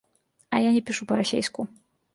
[0.55, 1.61] А я не пішу па-расейску.